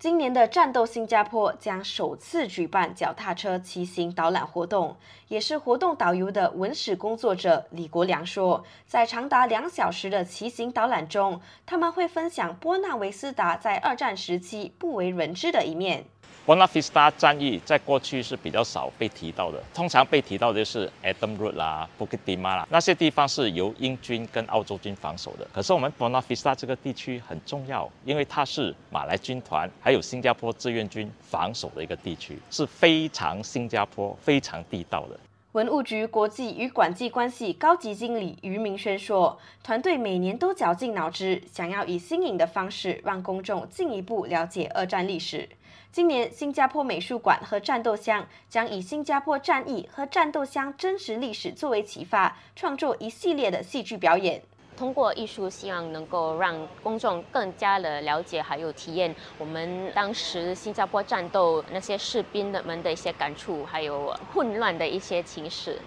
[0.00, 4.96] 今年的战斗新加坡将首次举办脚踏车骑行导览活动，
[5.28, 16.06] 也是活动导游的文史工作者李国良说，在长达两小时的骑行导览中，他们会分享波纳维斯达在二战时期不为人知的一面。
[16.50, 25.46] Buen Vista 战役在过去是比较少被提到的，通常被提到的就是 Adam Road 啦、Bukit Timah 啦，那些地方是由英军跟澳洲军防守的。
[25.52, 35.20] 可是我们 Buen Vista 这个地区很重要，因为它是马来军团还有新加坡志愿军防守的一个地区，是非常新加坡、非常地道的。
[35.52, 45.48] 文物局国际与管际关系高级经理于明轩说：“团队每年都绞尽脑汁，想要以新颖的方式让公众进一步了解二战历史。
[45.90, 54.44] 今年，新加坡美术馆和战斗箱将以新加坡战役和战斗箱真实历史作为启发，创作一系列的戏剧表演。”
[54.80, 65.78] 通过艺术，希望能够让公众更加的了解，还有体验我们当时新加坡战斗那些士兵的们的一些感触，还有混乱的一些情史。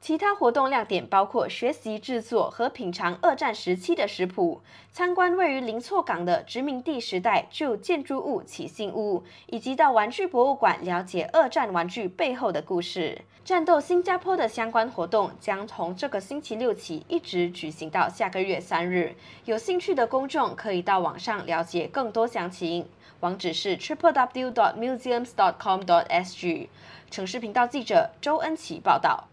[0.00, 13.22] 其他活动亮点包括学习制作和品尝二战时期的食谱，参观位于林错港的殖民地时代旧建筑物启信屋，以及到玩具博物馆了解二战玩具背后的故事。
[13.44, 22.88] 战斗新加坡的相关活动将从这个星期六起一直举行到下个月三日，有兴趣的公众可以到网上了解更多详情，
[23.20, 26.70] 网址是 triple w dot museums dot com dot s g。
[27.10, 29.28] 城市频道记者周恩琪报道。